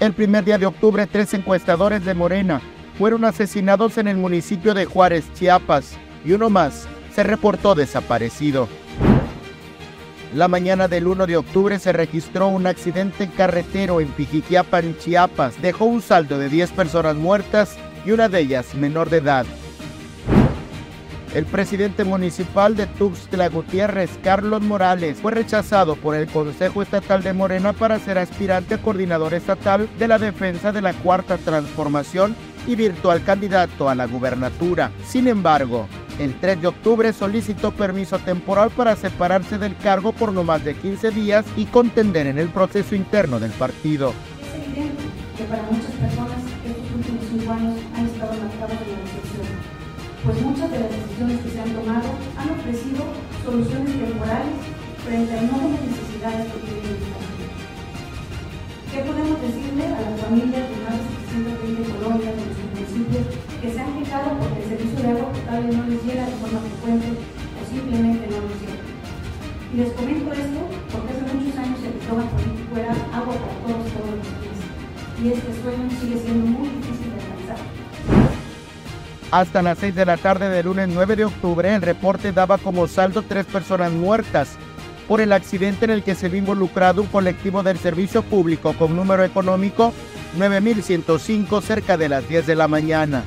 [0.00, 2.62] El primer día de octubre, tres encuestadores de Morena
[2.96, 8.66] fueron asesinados en el municipio de Juárez, Chiapas, y uno más se reportó desaparecido.
[10.34, 15.60] La mañana del 1 de octubre se registró un accidente carretero en Pijiquiapan, Chiapas.
[15.60, 17.76] Dejó un saldo de 10 personas muertas
[18.06, 19.44] y una de ellas menor de edad.
[21.34, 27.32] El presidente municipal de Tuxtla Gutiérrez, Carlos Morales, fue rechazado por el Consejo Estatal de
[27.32, 32.34] Morena para ser aspirante a coordinador estatal de la defensa de la Cuarta Transformación
[32.66, 34.90] y virtual candidato a la gubernatura.
[35.06, 35.86] Sin embargo,
[36.18, 40.74] el 3 de octubre solicitó permiso temporal para separarse del cargo por no más de
[40.74, 44.14] 15 días y contender en el proceso interno del partido.
[44.52, 45.04] Es evidente
[45.38, 49.79] que para muchas personas estos últimos cinco años han estado marcados de la
[50.24, 53.00] pues muchas de las decisiones que se han tomado han ofrecido
[53.40, 54.56] soluciones temporales
[55.00, 57.28] frente a enormes necesidades que tiene el Estado.
[58.90, 63.20] ¿Qué podemos decirle a las familias de más de 720 colonias de nuestro municipio
[63.64, 66.60] que se han quejado porque el servicio de agua potable no les llega de forma
[66.68, 68.84] frecuente o simplemente no lo llega?
[69.72, 70.60] Y les comento esto
[70.92, 74.58] porque hace muchos años el eslogan político era agua para todos, todos los días.
[75.16, 76.99] Y este sueño sigue siendo muy difícil.
[79.30, 82.88] Hasta las 6 de la tarde del lunes 9 de octubre, el reporte daba como
[82.88, 84.56] saldo tres personas muertas
[85.06, 88.96] por el accidente en el que se vio involucrado un colectivo del servicio público con
[88.96, 89.92] número económico
[90.36, 93.24] 9105 cerca de las 10 de la mañana.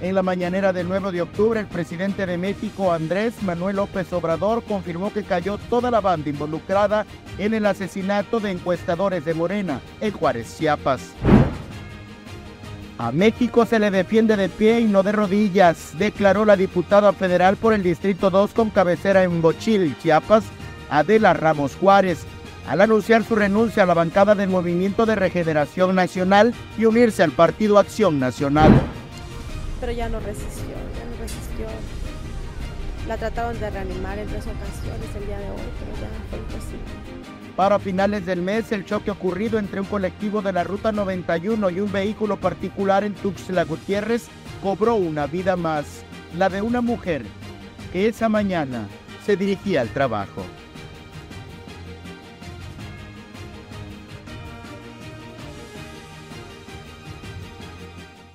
[0.00, 4.62] En la mañanera del 9 de octubre, el presidente de México, Andrés Manuel López Obrador,
[4.62, 7.04] confirmó que cayó toda la banda involucrada
[7.36, 11.00] en el asesinato de encuestadores de Morena en Juárez, Chiapas.
[12.96, 17.56] A México se le defiende de pie y no de rodillas, declaró la diputada federal
[17.56, 20.44] por el Distrito 2 con cabecera en Bochil, Chiapas,
[20.90, 22.24] Adela Ramos Juárez,
[22.68, 27.32] al anunciar su renuncia a la bancada del Movimiento de Regeneración Nacional y unirse al
[27.32, 28.70] Partido Acción Nacional.
[29.80, 31.66] Pero ya no resistió, ya no resistió.
[33.06, 37.18] La trataron de reanimar en tres ocasiones el día de hoy, pero ya fue imposible.
[37.56, 41.80] Para finales del mes, el choque ocurrido entre un colectivo de la Ruta 91 y
[41.80, 44.28] un vehículo particular en Tuxtla Gutiérrez
[44.62, 46.04] cobró una vida más,
[46.36, 47.24] la de una mujer
[47.92, 48.86] que esa mañana
[49.24, 50.44] se dirigía al trabajo.